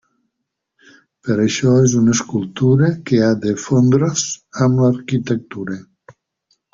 [1.27, 4.23] Per això és una escultura que ha de fondre's
[4.67, 5.79] amb l'arquitectura.